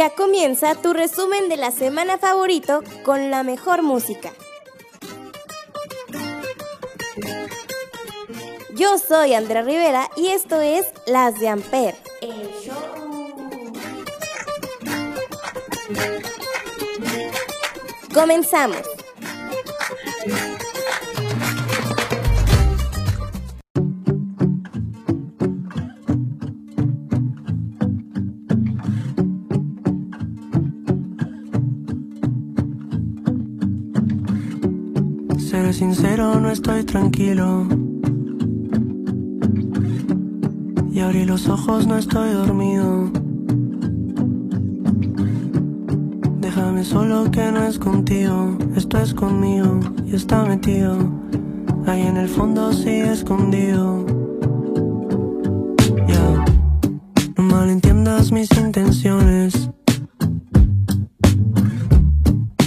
[0.00, 4.32] Ya comienza tu resumen de la semana favorito con la mejor música.
[8.74, 11.96] Yo soy Andrea Rivera y esto es Las de Amper.
[18.14, 18.99] Comenzamos.
[35.80, 37.66] Sincero, no estoy tranquilo.
[40.92, 43.10] Y abrí los ojos, no estoy dormido.
[46.38, 50.98] Déjame solo que no es contigo, esto es conmigo y está metido.
[51.86, 54.04] Ahí en el fondo sigue escondido.
[56.06, 56.44] Ya,
[57.38, 59.70] no malentiendas mis intenciones.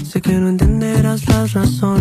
[0.03, 1.92] Sé que no entenderás las razones.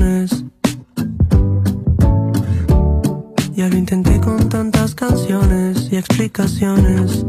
[5.08, 7.27] Canciones y explicaciones.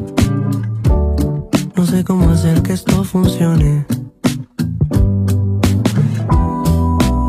[1.76, 3.84] No sé cómo hacer que esto funcione.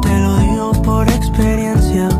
[0.02, 2.10] Te lo digo por experiencia.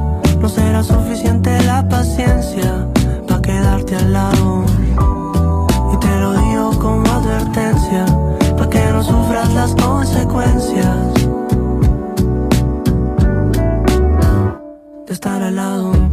[0.40, 2.88] No será suficiente la paciencia
[3.28, 4.64] para quedarte al lado.
[5.92, 8.06] Y te lo digo como advertencia.
[8.56, 11.14] Para que no sufras las consecuencias
[15.06, 16.03] de estar al lado.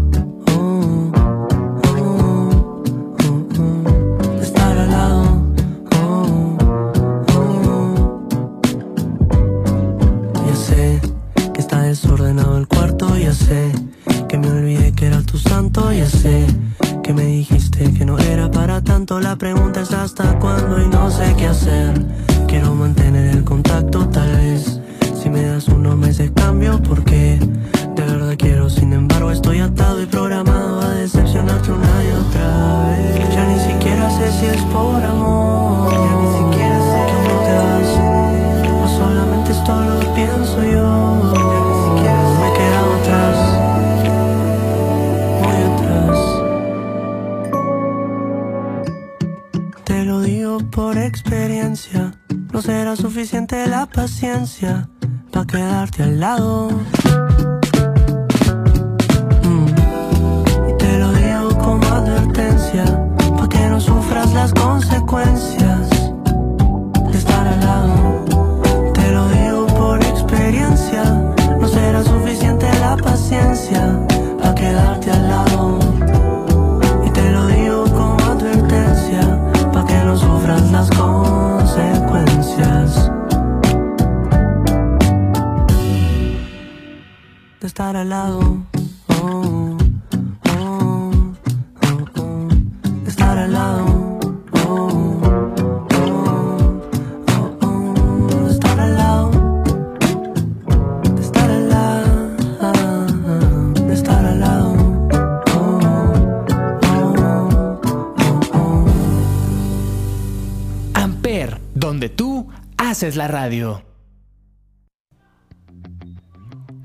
[113.01, 113.81] Haces la radio.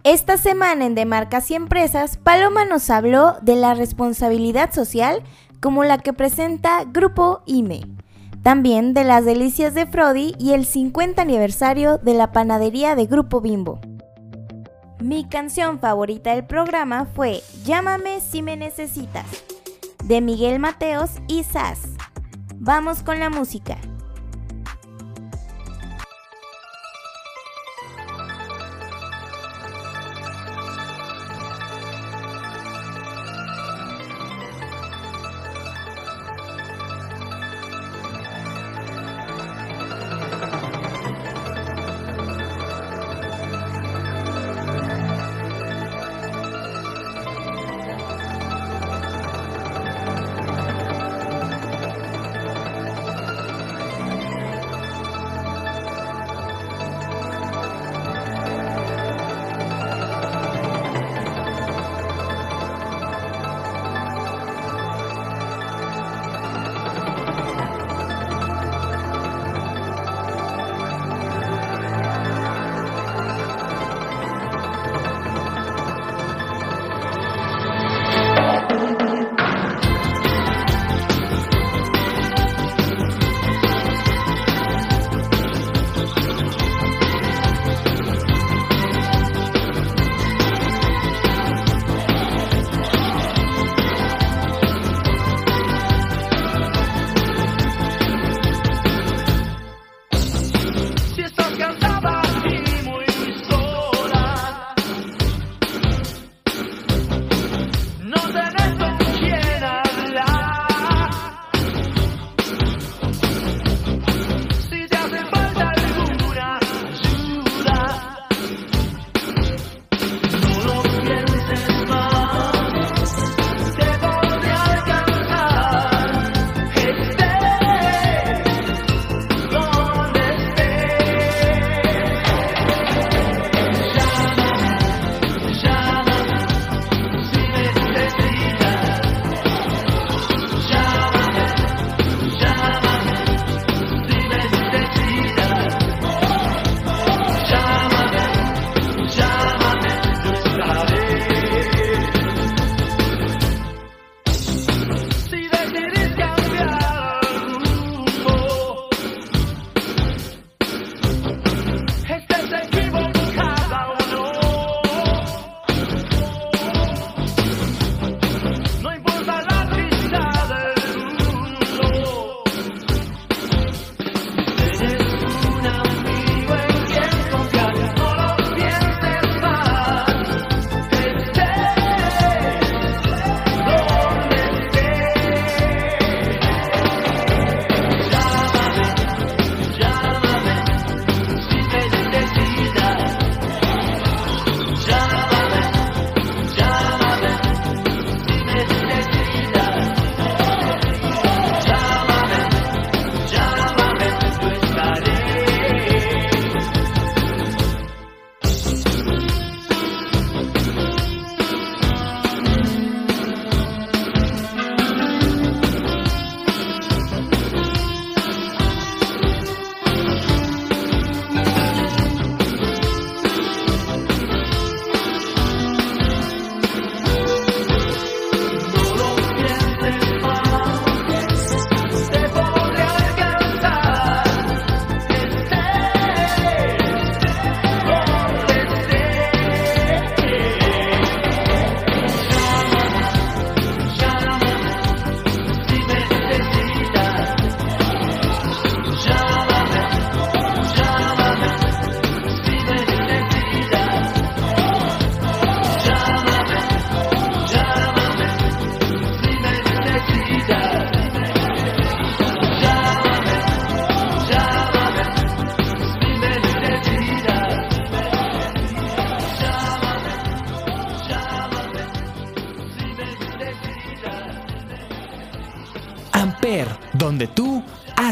[0.03, 5.23] Esta semana en De Marcas y Empresas, Paloma nos habló de la responsabilidad social
[5.61, 7.83] como la que presenta Grupo IME.
[8.43, 13.43] También de las delicias de Frodi y el 50 aniversario de la panadería de Grupo
[13.43, 13.79] Bimbo.
[14.99, 19.27] Mi canción favorita del programa fue Llámame si me necesitas,
[20.03, 21.81] de Miguel Mateos y Sass.
[22.55, 23.77] Vamos con la música.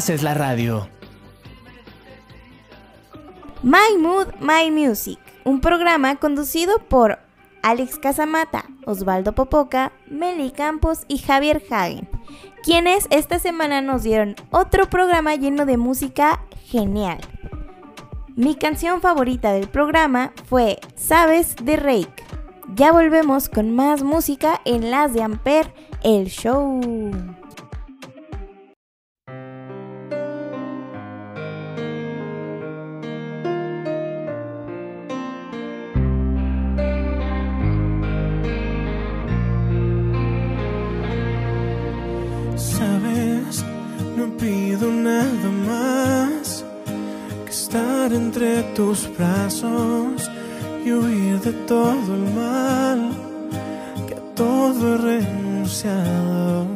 [0.04, 0.87] Haces la radio.
[3.62, 7.20] My Mood, My Music, un programa conducido por
[7.62, 12.06] Alex Casamata, Osvaldo Popoca, Meli Campos y Javier Hagen,
[12.62, 17.20] quienes esta semana nos dieron otro programa lleno de música genial.
[18.37, 22.25] Mi canción favorita del programa fue Sabes de Rake.
[22.75, 26.82] Ya volvemos con más música en las de Amper, el show.
[48.12, 50.30] Entre tus brazos
[50.84, 53.11] y huir de todo el mal,
[54.06, 56.66] que a todo he renunciado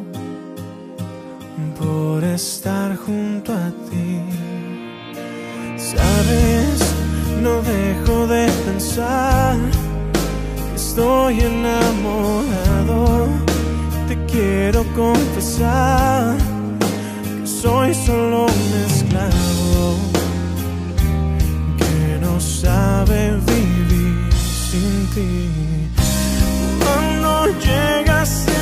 [1.77, 4.21] por estar junto a ti.
[5.77, 6.79] Sabes,
[7.43, 9.57] no dejo de pensar,
[10.73, 13.27] estoy enamorado,
[14.07, 16.35] te quiero confesar
[17.39, 19.58] que soy solo un esclavo
[22.69, 24.31] sabe vivir
[24.69, 25.31] sin ti.
[26.83, 27.29] Cuando
[27.65, 28.57] llegaste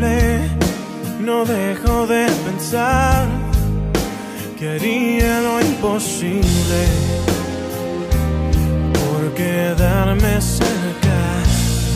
[0.00, 3.28] No dejo de pensar
[4.58, 6.80] que haría lo imposible
[8.94, 11.20] por quedarme cerca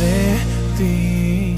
[0.00, 0.36] de
[0.76, 1.54] ti.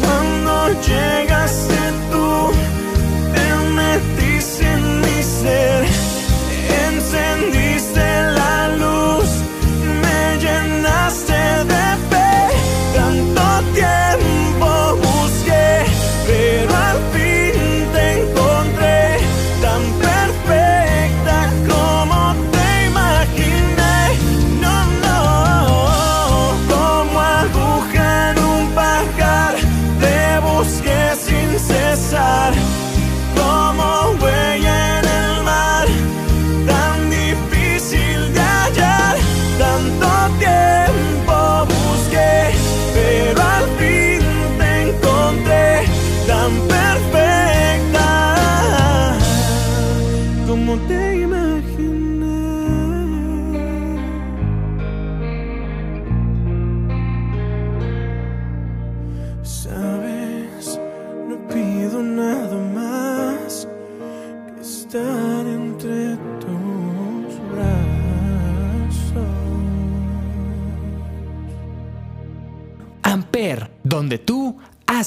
[0.00, 0.52] Cuando
[0.88, 1.80] llegaste
[2.10, 2.50] tú,
[3.34, 3.46] te
[3.78, 5.84] metiste en mi ser,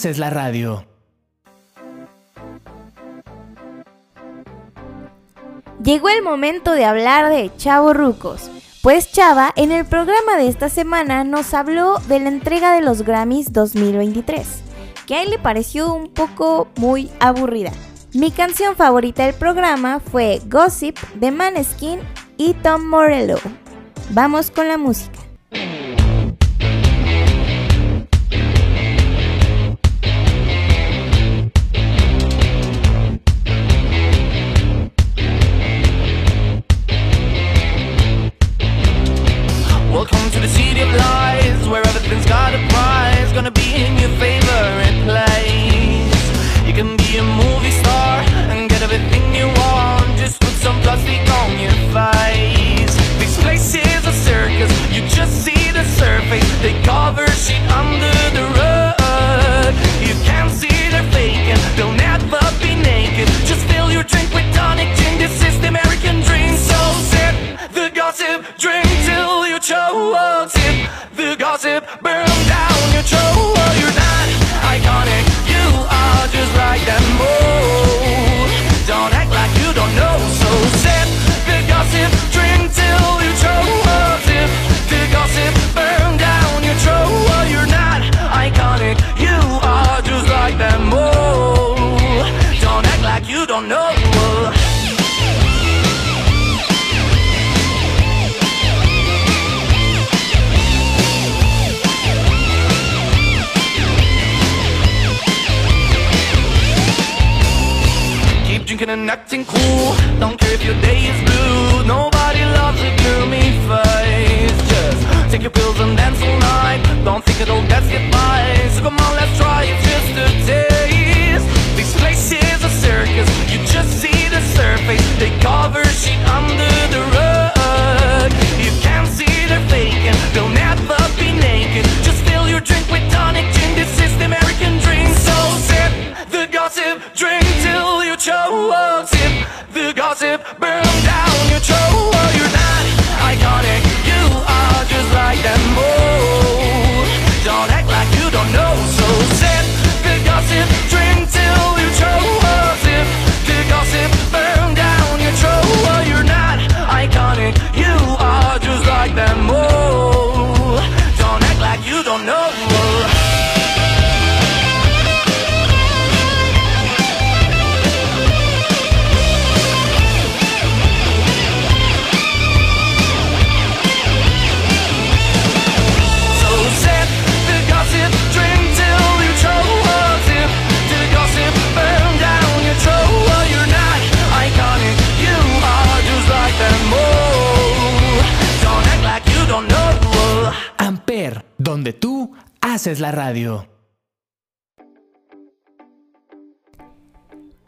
[0.06, 0.86] haces la radio.
[5.84, 8.52] Llegó el momento de hablar de Chavo Rucos.
[8.84, 13.02] Pues Chava, en el programa de esta semana nos habló de la entrega de los
[13.02, 14.46] Grammys 2023,
[15.08, 17.72] que a él le pareció un poco muy aburrida.
[18.14, 22.00] Mi canción favorita del programa fue Gossip de Maneskin
[22.38, 23.40] y Tom Morello.
[24.12, 25.25] Vamos con la música.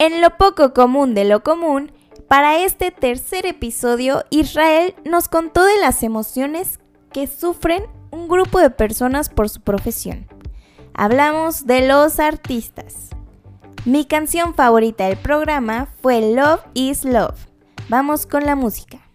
[0.07, 1.91] En lo poco común de lo común,
[2.29, 6.79] para este tercer episodio, Israel nos contó de las emociones
[7.11, 10.25] que sufren un grupo de personas por su profesión.
[10.93, 13.09] Hablamos de los artistas.
[13.83, 17.45] Mi canción favorita del programa fue Love is Love.
[17.89, 19.06] Vamos con la música.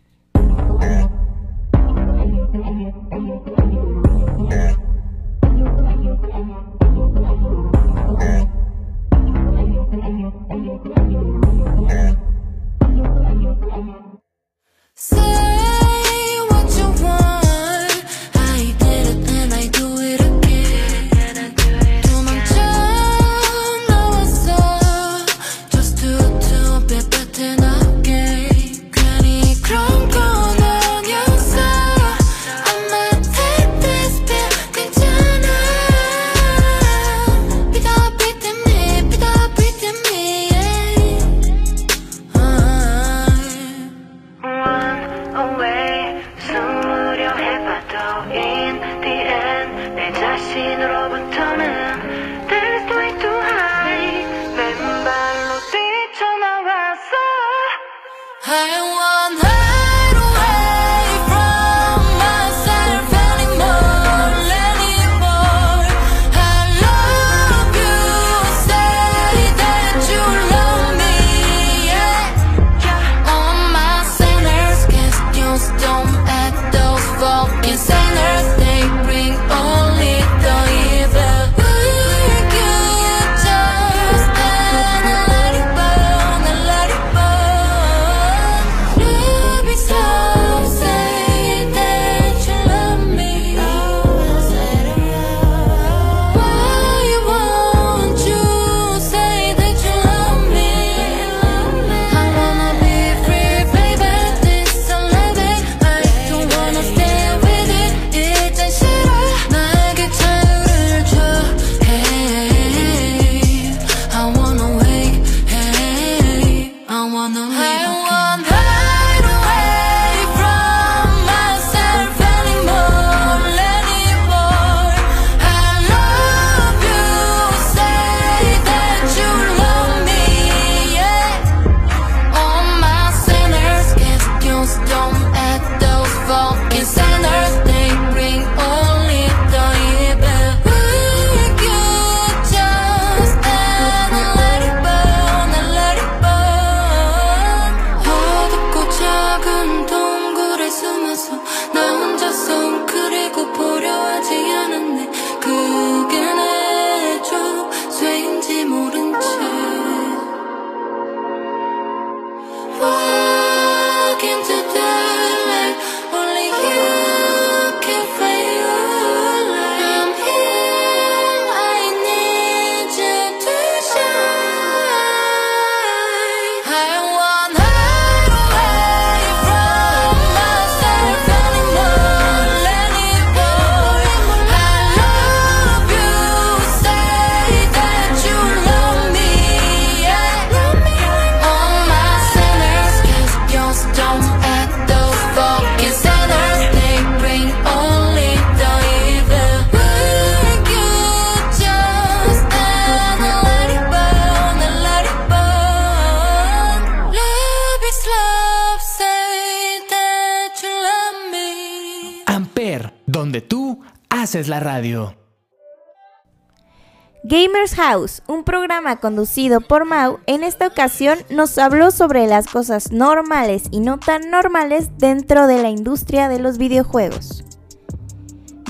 [218.27, 223.81] Un programa conducido por Mau, en esta ocasión nos habló sobre las cosas normales y
[223.81, 227.45] no tan normales dentro de la industria de los videojuegos.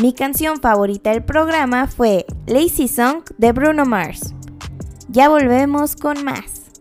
[0.00, 4.34] Mi canción favorita del programa fue Lazy Song de Bruno Mars.
[5.08, 6.72] Ya volvemos con más.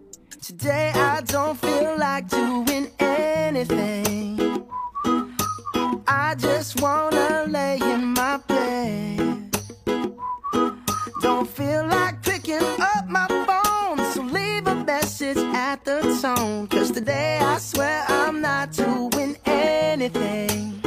[16.22, 16.68] song.
[16.68, 20.80] Cause today I swear I'm not doing anything.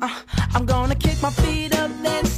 [0.00, 0.16] Uh,
[0.54, 2.28] I'm gonna kick my feet up and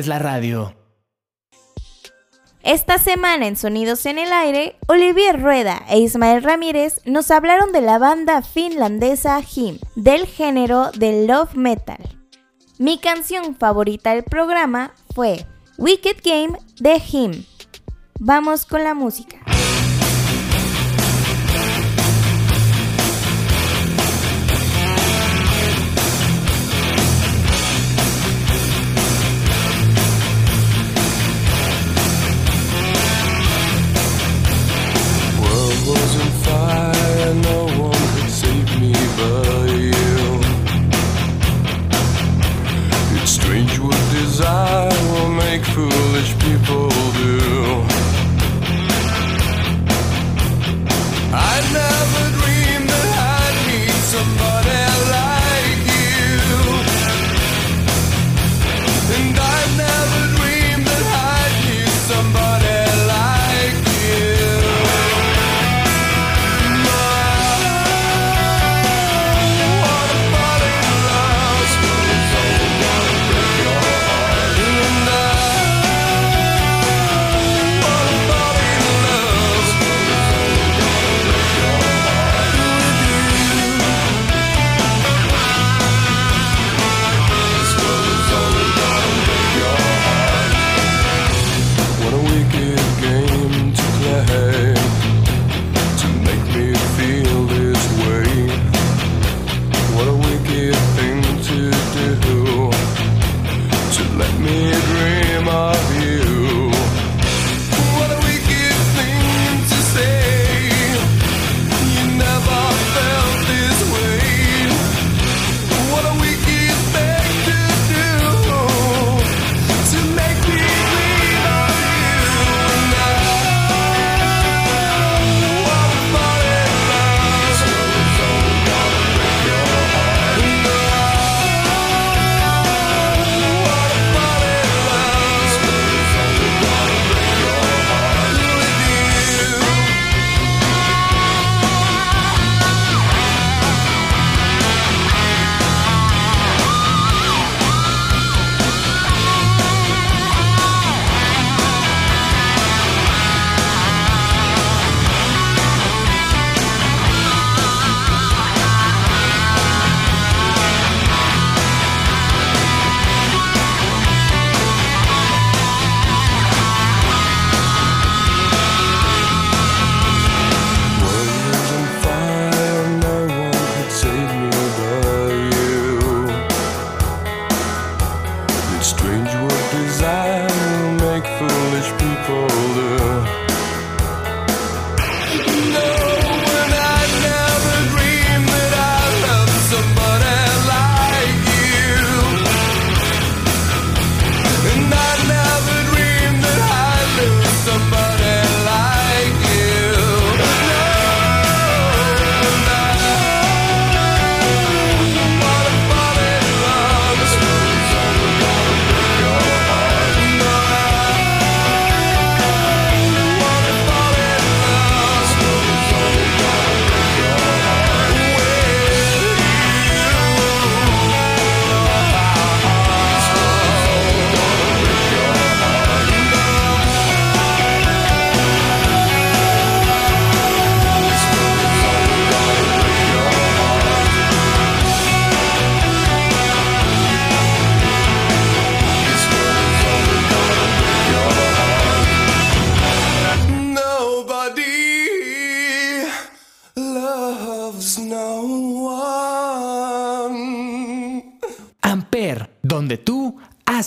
[0.00, 0.74] es la radio.
[2.62, 7.80] Esta semana en Sonidos en el Aire, Olivier Rueda e Ismael Ramírez nos hablaron de
[7.80, 11.98] la banda finlandesa Him, del género de love metal.
[12.78, 15.46] Mi canción favorita del programa fue
[15.78, 17.44] Wicked Game de Him.
[18.18, 19.39] Vamos con la música.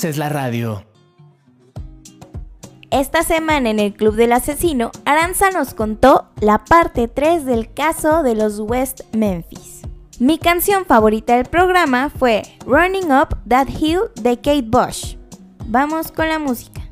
[0.04, 0.84] Haces la radio.
[2.92, 8.22] Esta semana en el Club del Asesino, Aranza nos contó la parte 3 del caso
[8.22, 9.84] de los West Memphis.
[10.20, 15.16] Mi canción favorita del programa fue Running Up That Hill de Kate Bush.
[15.68, 16.83] Vamos con la música.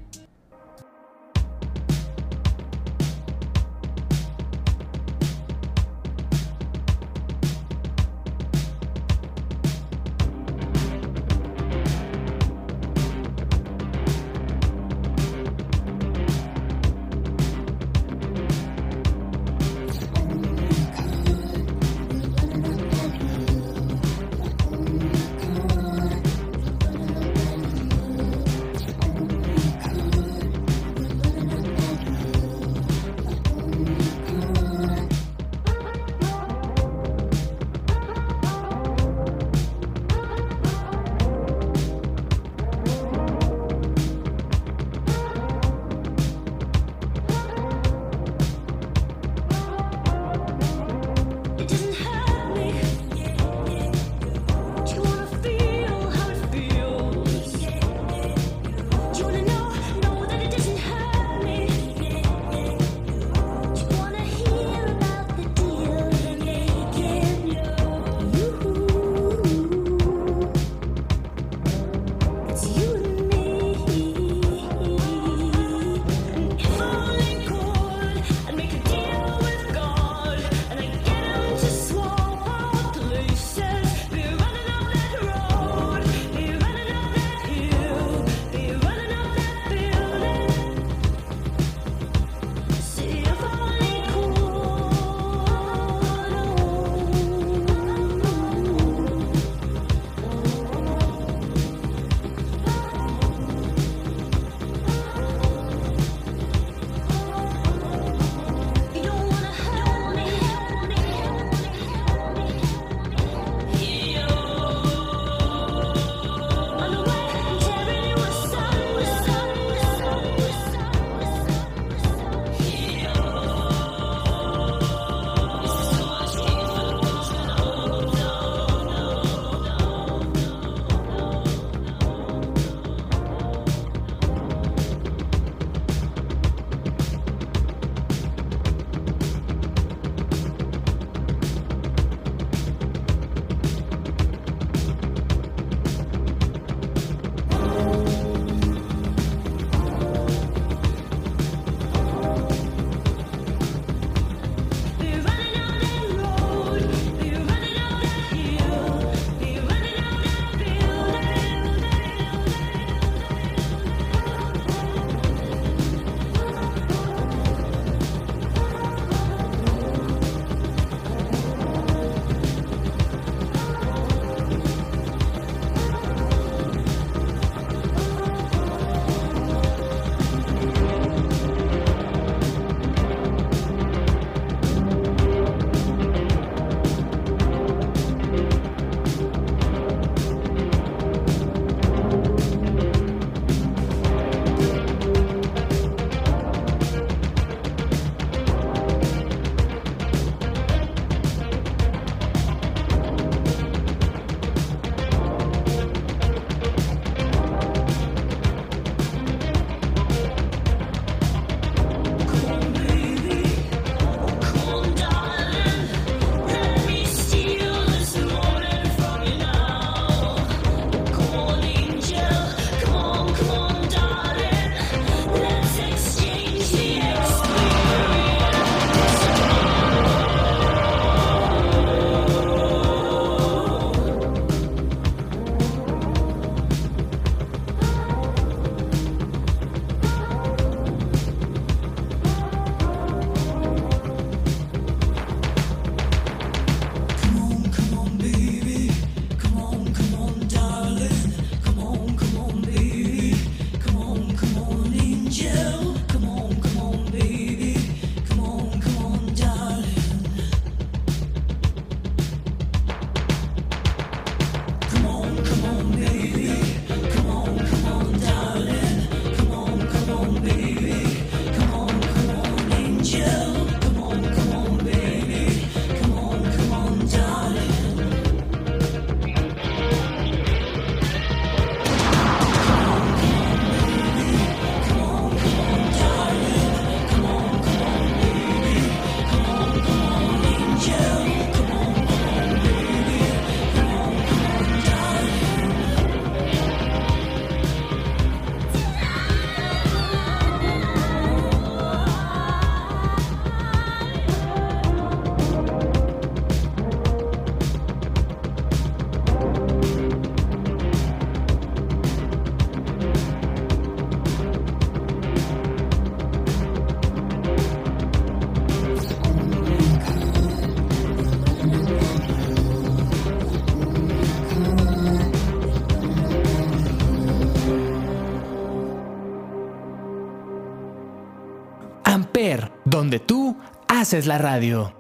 [334.12, 334.94] Haces la radio.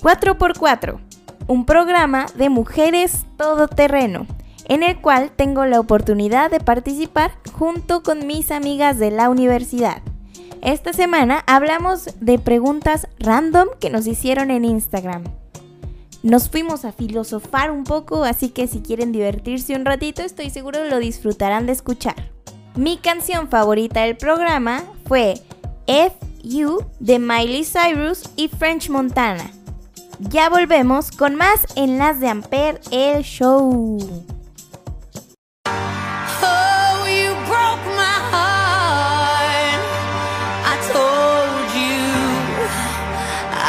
[0.00, 0.98] 4x4,
[1.46, 4.26] un programa de mujeres todoterreno,
[4.64, 10.00] en el cual tengo la oportunidad de participar junto con mis amigas de la universidad.
[10.62, 15.24] Esta semana hablamos de preguntas random que nos hicieron en Instagram.
[16.22, 20.82] Nos fuimos a filosofar un poco, así que si quieren divertirse un ratito, estoy seguro
[20.86, 22.30] lo disfrutarán de escuchar.
[22.74, 25.34] Mi canción favorita del programa fue
[25.86, 26.84] F.U.
[27.00, 29.50] de Miley Cyrus y French Montana.
[30.18, 33.98] Ya volvemos con más en las de Ampere el show.
[36.40, 36.82] Oh.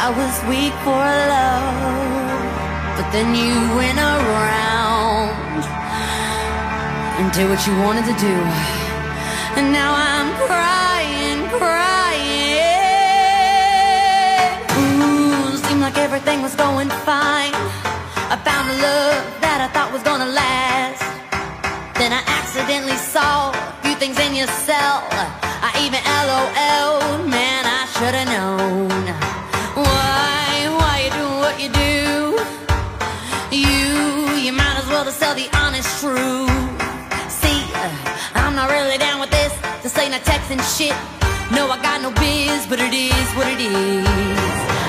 [0.06, 1.00] I was weak for
[1.32, 1.80] love,
[2.94, 5.64] but then you went around
[7.16, 8.36] and did what you wanted to do,
[9.56, 10.83] and now I'm crying,
[16.44, 17.56] was going fine.
[18.28, 21.00] I found a love that I thought was gonna last.
[21.96, 25.08] Then I accidentally saw a few things in your cell.
[25.64, 28.92] I even LOL, man, I should've known.
[29.72, 32.36] Why, why you doing what you do?
[33.48, 36.52] You, you might as well just tell the honest truth.
[37.40, 37.88] See, uh,
[38.36, 39.52] I'm not really down with this.
[39.82, 40.92] This ain't a texting shit.
[41.56, 44.83] No, I got no biz, but it is what it is.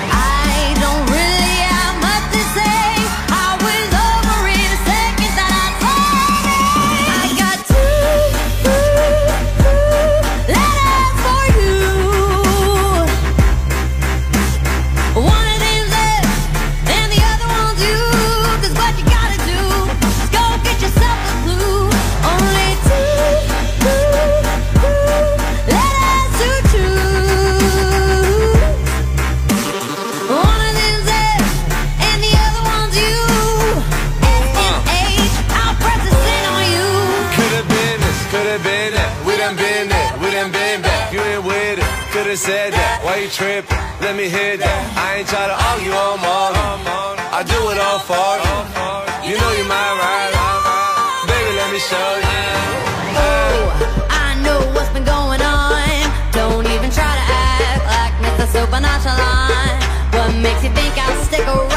[44.06, 44.82] Let me hear that.
[44.94, 46.78] I ain't try to argue on morning.
[47.34, 48.54] I do it all for you.
[49.26, 50.30] You know you my ride.
[51.26, 52.42] Baby, let me show you.
[53.18, 56.06] Oh, I know what's been going on.
[56.30, 58.46] Don't even try to act like Mr.
[58.46, 58.78] Super.
[60.14, 61.75] What makes you think I'll stick around?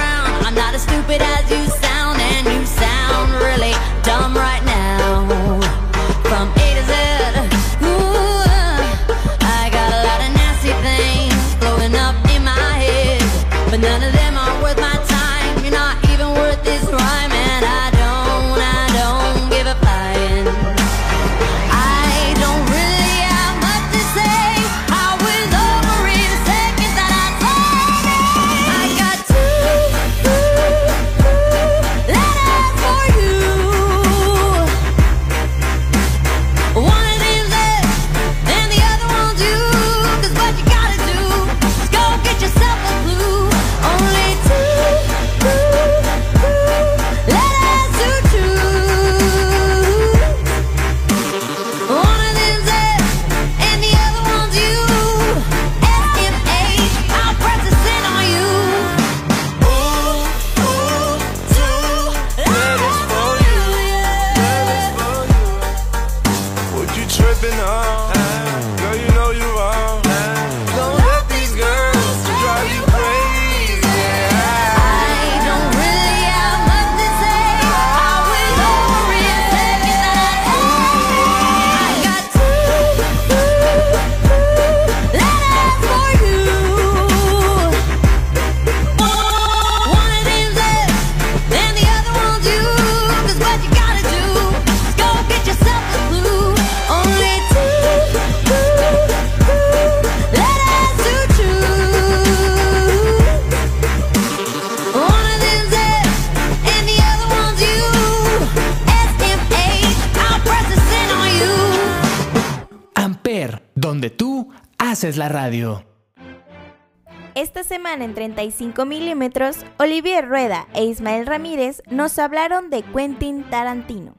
[118.19, 124.17] 35 milímetros, Olivier Rueda e Ismael Ramírez nos hablaron de Quentin Tarantino.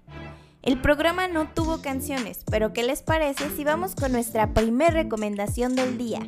[0.62, 5.76] El programa no tuvo canciones, pero ¿qué les parece si vamos con nuestra primer recomendación
[5.76, 6.20] del día?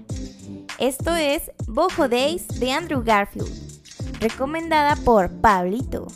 [0.79, 3.49] Esto es Bojo Days de Andrew Garfield,
[4.20, 6.09] recomendada por Pablito.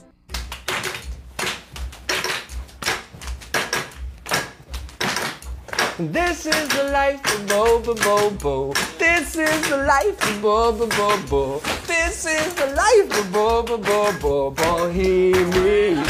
[5.99, 8.73] This is the life of Bo Bo Bo Bo.
[8.99, 11.61] This is the life of Bo Bo Bo Bo.
[11.87, 16.05] This is the life of Bo Bo Bo Bo Bohemia.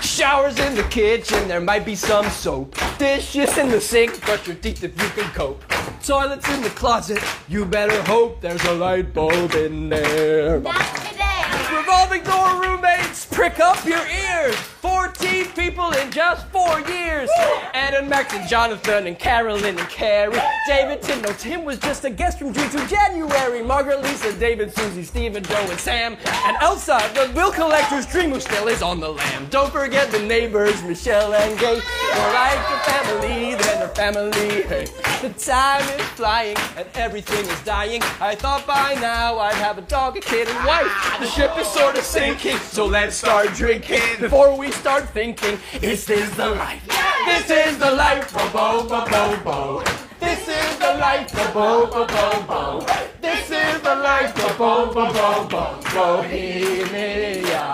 [0.00, 2.76] Showers in the kitchen, there might be some soap.
[2.98, 5.60] Dishes in the sink, brush your teeth if you can cope.
[6.04, 10.60] Toilets in the closet, you better hope there's a light bulb in there.
[10.60, 14.56] Revolving door roommates, prick up your ears.
[14.56, 17.28] 14 people in just four years.
[17.74, 20.38] And Max and Jonathan and Carolyn and Carrie.
[20.66, 23.62] David Tim, no, Tim was just a guest from June to January.
[23.62, 26.16] Margaret, Lisa, David, Susie, Stephen, Joe, and Sam.
[26.26, 29.46] And Elsa, the bill collector's dream who still is on the lam.
[29.50, 31.80] Don't forget the neighbors, Michelle and Gay.
[31.80, 34.62] They're like a family, they're their family.
[34.62, 34.86] Hey,
[35.22, 38.02] the time is flying and everything is dying.
[38.20, 40.90] I thought by now I'd have a dog, a kid, and wife.
[41.18, 45.58] The ship is sort of sinking, so let's start drinking before we start thinking.
[45.82, 46.80] Is this the life?
[47.26, 49.84] This is the life, bo bo bo bo bo.
[50.18, 52.80] This is the life, bo bo bo bo bo.
[53.20, 55.76] This is the life, bo bo bo bo bo.
[55.92, 57.64] Bohemia.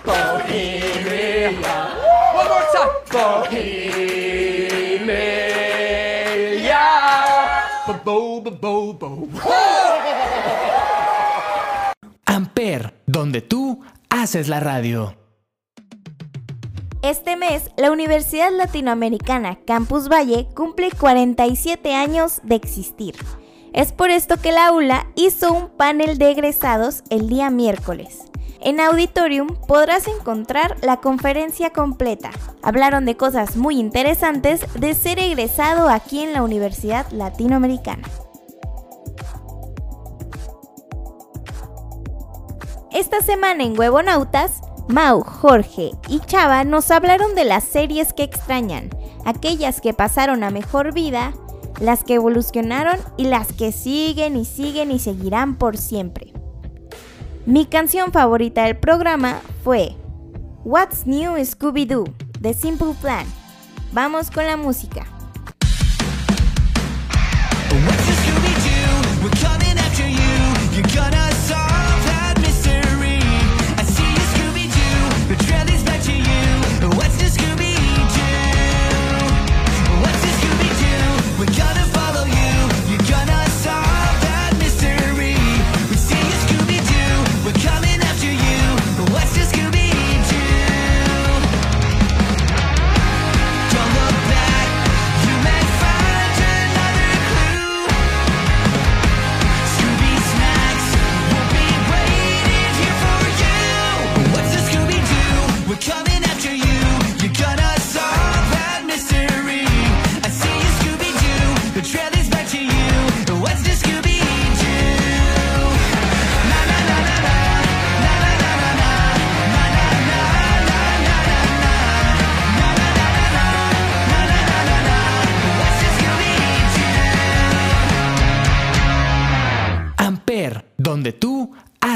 [0.00, 1.76] Bohemia.
[2.32, 3.04] One more time.
[3.12, 3.92] Bohemia.
[7.86, 9.28] Bo bo bo bo bo.
[12.24, 13.84] Amper, donde tú
[14.22, 15.16] haces la radio.
[17.02, 23.16] Este mes, la Universidad Latinoamericana Campus Valle cumple 47 años de existir.
[23.72, 28.20] Es por esto que la aula hizo un panel de egresados el día miércoles.
[28.60, 32.30] En Auditorium podrás encontrar la conferencia completa.
[32.62, 38.08] Hablaron de cosas muy interesantes de ser egresado aquí en la Universidad Latinoamericana.
[42.94, 48.90] Esta semana en Huevonautas, Mau, Jorge y Chava nos hablaron de las series que extrañan,
[49.24, 51.32] aquellas que pasaron a mejor vida,
[51.80, 56.34] las que evolucionaron y las que siguen y siguen y seguirán por siempre.
[57.46, 59.96] Mi canción favorita del programa fue
[60.62, 63.26] What's New Scooby-Doo de Simple Plan.
[63.92, 65.06] Vamos con la música.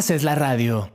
[0.06, 0.92] Haces la radio.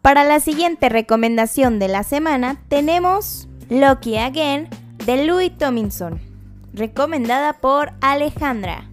[0.00, 4.70] Para la siguiente recomendación de la semana tenemos Lucky Again
[5.04, 6.18] de Louis Tomlinson,
[6.72, 8.89] recomendada por Alejandra.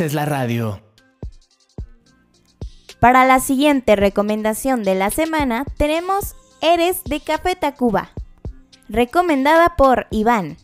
[0.00, 0.80] haces la radio.
[3.00, 8.08] Para la siguiente recomendación de la semana tenemos Eres de Café Tacuba,
[8.88, 10.56] recomendada por Iván.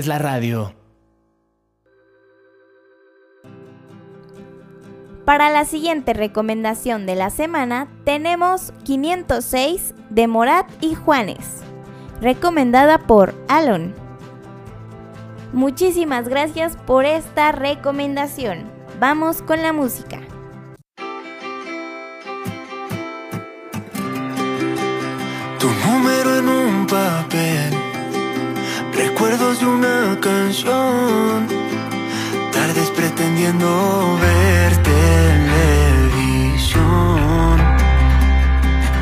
[0.00, 0.74] es la radio.
[5.26, 11.60] Para la siguiente recomendación de la semana tenemos 506 de Morat y Juanes,
[12.20, 13.94] recomendada por Alon.
[15.52, 18.64] Muchísimas gracias por esta recomendación.
[18.98, 20.20] Vamos con la música.
[25.58, 27.79] Tu número en un papel
[29.02, 31.48] Recuerdos de una canción.
[32.52, 34.76] Tardes pretendiendo ver
[36.12, 36.60] televisión.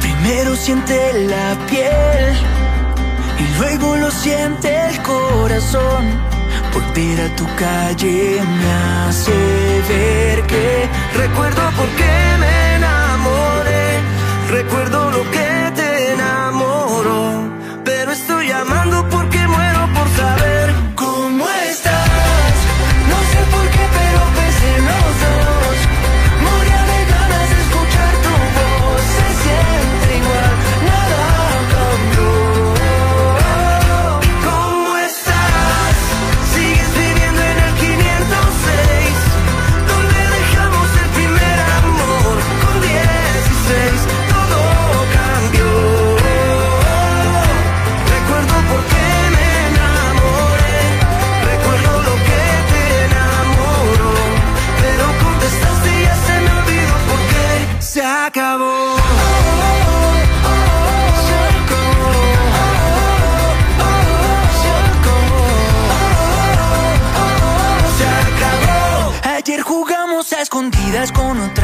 [0.01, 2.37] Primero siente la piel
[3.41, 6.05] y luego lo siente el corazón.
[6.73, 9.33] Volver a tu calle me hace
[9.89, 14.01] ver que recuerdo por qué me enamoré.
[14.49, 17.48] Recuerdo lo que te enamoró.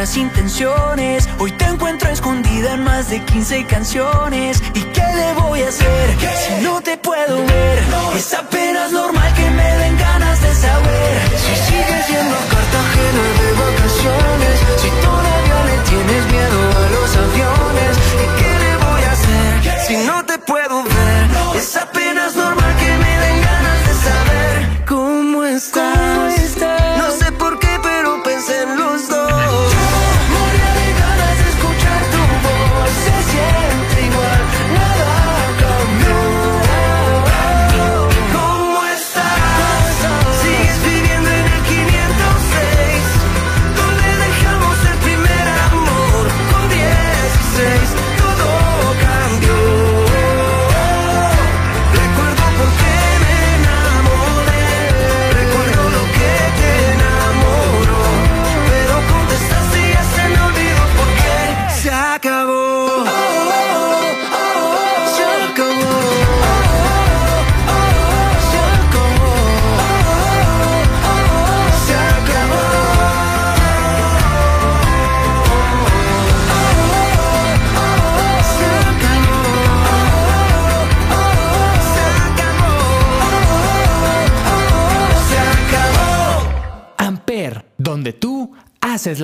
[0.05, 1.28] Otras intenciones.
[1.38, 4.62] Hoy te encuentro escondida en más de 15 canciones.
[4.74, 7.78] ¿Y qué le voy a hacer si no te puedo ver?
[8.14, 11.12] Es apenas normal que me den ganas de saber.
[11.42, 14.57] Si sigues yendo a Cartagena de vacaciones.
[14.82, 16.63] Si todavía le tienes miedo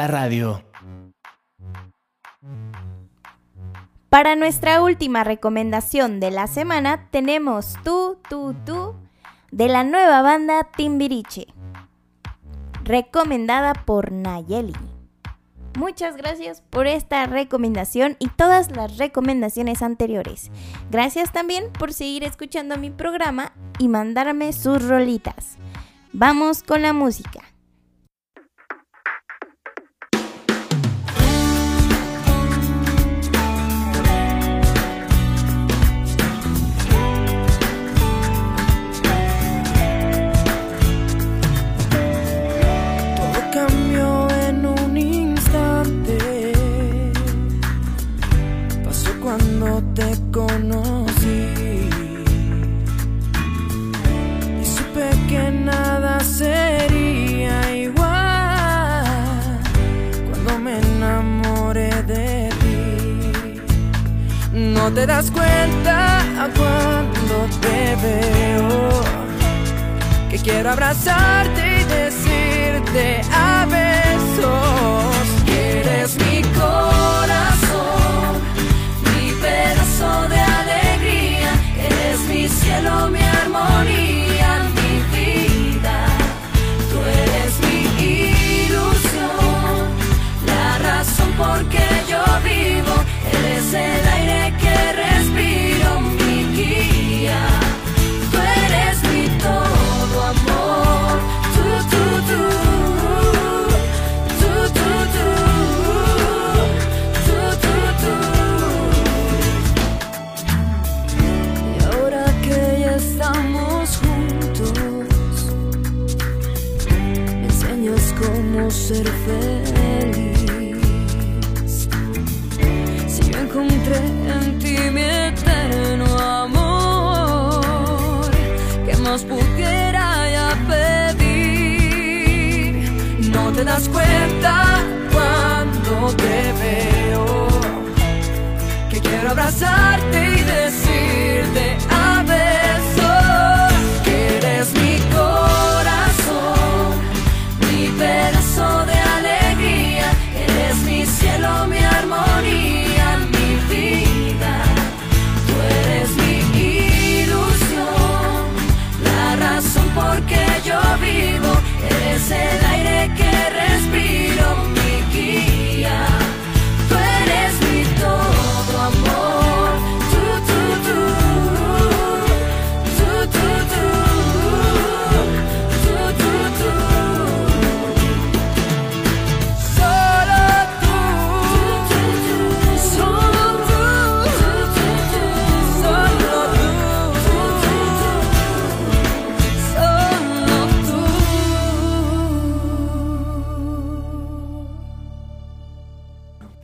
[0.06, 0.64] radio.
[4.08, 8.96] Para nuestra última recomendación de la semana tenemos Tú, Tú, Tú
[9.52, 11.46] de la nueva banda Timbiriche,
[12.84, 14.74] recomendada por Nayeli.
[15.78, 20.50] Muchas gracias por esta recomendación y todas las recomendaciones anteriores.
[20.90, 25.56] Gracias también por seguir escuchando mi programa y mandarme sus rolitas.
[26.12, 27.49] Vamos con la música.
[50.32, 51.46] Conocí.
[54.60, 59.04] Y supe que nada sería igual
[60.28, 63.60] cuando me enamoré de ti.
[64.52, 66.22] No te das cuenta
[66.56, 69.02] cuando te veo
[70.30, 74.69] que quiero abrazarte y decirte a besos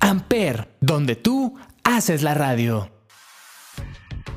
[0.07, 2.89] Amper, donde tú haces la radio.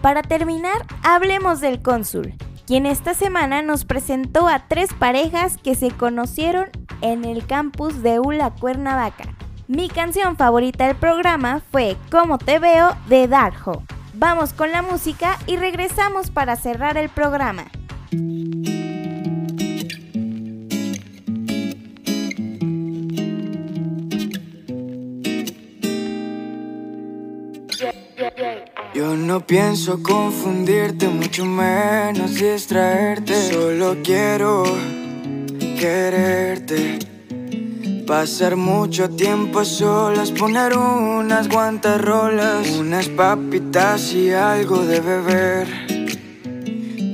[0.02, 2.34] Para terminar, hablemos del cónsul,
[2.66, 6.70] quien esta semana nos presentó a tres parejas que se conocieron
[7.02, 9.36] en el campus de ULA Cuernavaca.
[9.68, 13.84] Mi canción favorita del programa fue Como te veo de Darjo.
[14.16, 17.66] Vamos con la música y regresamos para cerrar el programa.
[29.30, 33.52] No pienso confundirte, mucho menos distraerte.
[33.52, 34.64] Solo quiero
[35.80, 36.98] quererte.
[38.08, 45.68] Pasar mucho tiempo a solas, poner unas guantarolas, unas papitas y algo de beber.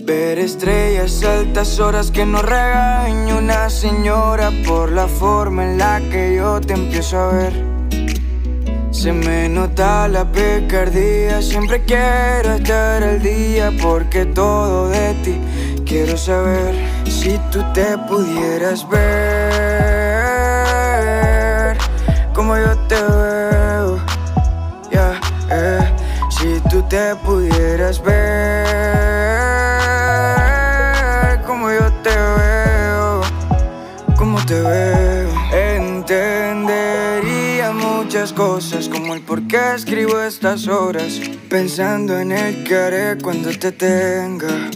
[0.05, 6.35] Ver estrellas altas horas que no regañe una señora por la forma en la que
[6.37, 7.74] yo te empiezo a ver.
[8.95, 15.37] Se me nota la picardía, siempre quiero estar al día porque todo de ti
[15.85, 16.73] quiero saber.
[17.05, 19.05] Si tú te pudieras ver
[22.33, 23.99] como yo te veo,
[24.89, 25.19] ya,
[25.51, 25.93] eh.
[26.29, 28.64] Si tú te pudieras ver
[38.47, 41.19] cosas como el por qué escribo estas horas,
[41.49, 44.69] pensando en el que haré cuando te tenga.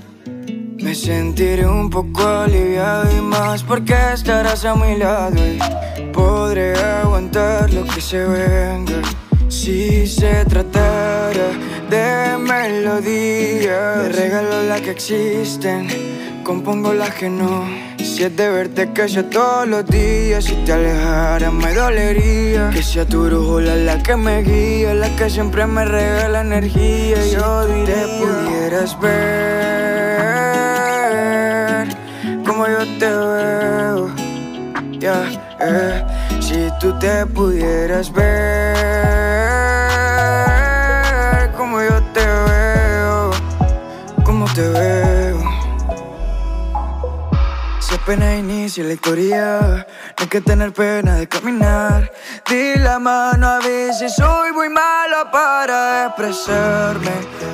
[0.83, 5.59] Me sentiré un poco aliviado y más porque estarás a mi lado y
[6.11, 9.01] podré aguantar lo que se venga.
[9.49, 11.49] Si se tratara
[11.91, 15.87] de melodía, de regalo las que existen,
[16.43, 17.67] compongo las que no.
[18.19, 22.69] Si es de verte que sea todos los días, si te alejaras me dolería.
[22.69, 27.15] Que sea tu brújula la que me guía, la que siempre me regala energía.
[27.31, 29.07] Yo diré, pudieras ver
[32.45, 34.09] como yo te veo.
[34.99, 35.23] Ya,
[35.61, 36.03] eh,
[36.41, 38.68] si tú te pudieras ver
[48.09, 49.85] Si apenas inicia la historia, no
[50.17, 52.11] hay que tener pena de caminar.
[52.49, 57.11] Di la mano a veces soy muy malo para expresarme.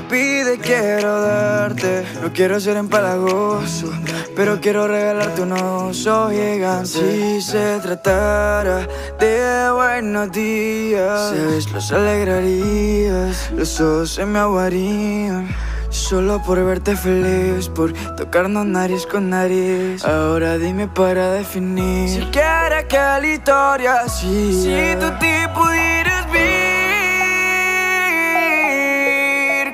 [0.10, 2.06] Pide, quiero darte.
[2.22, 3.91] No quiero ser empalagoso,
[4.34, 6.88] pero quiero regalarte un oso gigante.
[6.88, 8.88] Si se tratara
[9.20, 13.51] de buenos días, sabes, los alegrarías.
[13.51, 15.53] Los ojos se me aguarían.
[15.95, 20.03] Solo por verte feliz, por tocarnos nariz con nariz.
[20.03, 22.09] Ahora dime para definir.
[22.09, 24.61] Si quieres que la historia siga.
[24.61, 26.55] Si tú te pudieras ver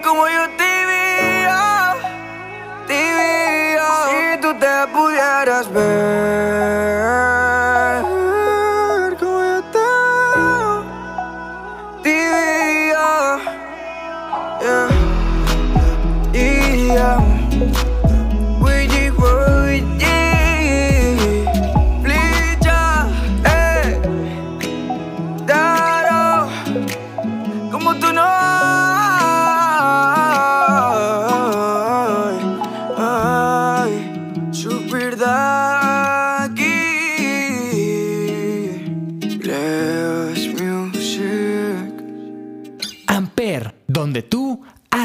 [0.02, 1.98] como yo te veo,
[2.88, 3.88] te veo.
[4.08, 7.01] Si tú te pudieras ver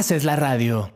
[0.06, 0.92] haces la radio.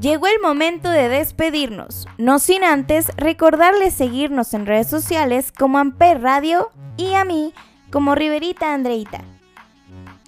[0.00, 6.22] Llegó el momento de despedirnos, no sin antes recordarles seguirnos en redes sociales como Amper
[6.22, 7.52] Radio y a mí
[7.90, 9.22] como Riverita Andreita.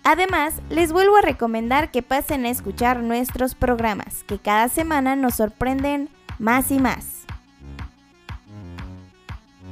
[0.03, 5.37] Además, les vuelvo a recomendar que pasen a escuchar nuestros programas, que cada semana nos
[5.37, 6.09] sorprenden
[6.41, 7.26] más y más.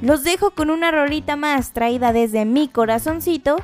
[0.01, 3.57] Los dejo con una rolita más traída desde mi corazoncito.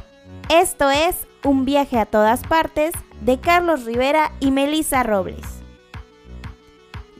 [0.49, 1.15] Esto es
[1.45, 2.91] Un viaje a todas partes
[3.25, 5.45] de Carlos Rivera y Melissa Robles.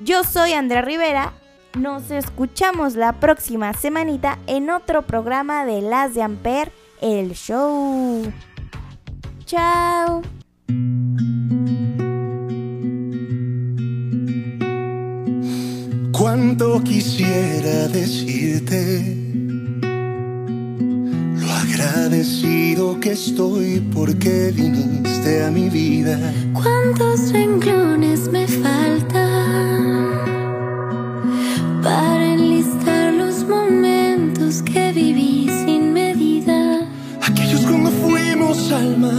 [0.03, 1.33] Yo soy Andrea Rivera.
[1.77, 8.31] Nos escuchamos la próxima semanita en otro programa de Las de Amper, el show.
[9.45, 10.21] Chao.
[16.11, 19.24] Cuánto quisiera decirte
[21.85, 26.17] agradecido que estoy porque viniste a mi vida.
[26.53, 30.09] ¿Cuántos renglones me faltan
[31.83, 36.87] para enlistar los momentos que viví sin medida?
[37.21, 39.13] Aquellos cuando fuimos alma,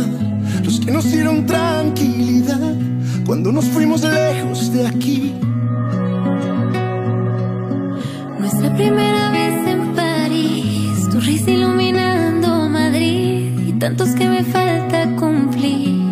[0.65, 2.75] los que nos dieron tranquilidad,
[3.27, 5.35] cuando nos fuimos lejos de aquí.
[8.39, 9.36] Nuestra primera vez
[13.79, 16.03] tantos que me falta cumplir.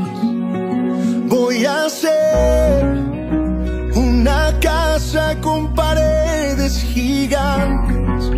[1.29, 2.85] Voy a hacer
[3.95, 8.31] una casa con paredes gigantes.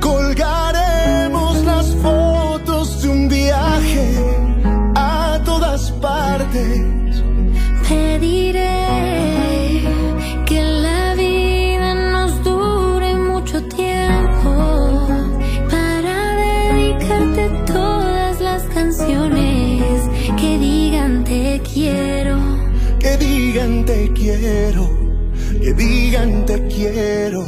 [0.00, 4.16] Colgaremos las fotos de un viaje
[4.94, 7.01] a todas partes.
[23.62, 24.90] Digan te quiero,
[25.60, 27.44] que digan te quiero.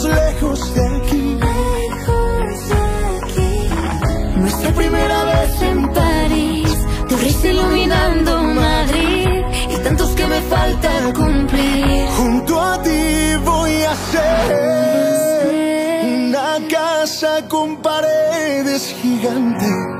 [0.00, 1.38] Cuando nos fuimos lejos de aquí.
[4.36, 6.76] Nuestra primera vez en París,
[7.08, 12.08] tu risa iluminando Madrid y tantos que me falta cumplir.
[12.16, 14.50] Junto a ti voy a hacer
[16.04, 19.99] una casa con paredes gigantes.